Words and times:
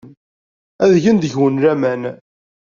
Ad 0.83 0.93
gen 1.03 1.17
deg-wen 1.19 1.55
laman. 1.63 2.01